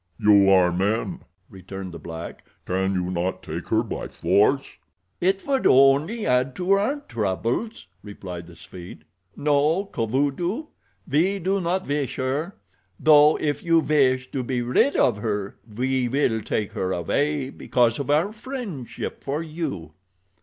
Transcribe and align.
"You 0.19 0.49
are 0.49 0.71
men," 0.71 1.19
returned 1.47 1.91
the 1.93 1.99
black. 1.99 2.43
"Can 2.65 2.95
you 2.95 3.11
not 3.11 3.43
take 3.43 3.67
her 3.67 3.83
by 3.83 4.07
force?" 4.07 4.77
"It 5.19 5.45
would 5.45 5.67
only 5.67 6.25
add 6.25 6.55
to 6.55 6.71
our 6.71 7.01
troubles," 7.01 7.85
replied 8.01 8.47
the 8.47 8.55
Swede. 8.55 9.05
"No, 9.35 9.85
Kovudoo, 9.85 10.69
we 11.07 11.37
do 11.37 11.61
not 11.61 11.85
wish 11.85 12.15
her; 12.15 12.55
though, 12.99 13.37
if 13.39 13.61
you 13.61 13.79
wish 13.81 14.31
to 14.31 14.41
be 14.43 14.63
rid 14.63 14.95
of 14.95 15.17
her, 15.17 15.59
we 15.71 16.07
will 16.09 16.41
take 16.41 16.71
her 16.71 16.91
away 16.91 17.51
because 17.51 17.99
of 17.99 18.09
our 18.09 18.33
friendship 18.33 19.23
for 19.23 19.43
you." 19.43 19.93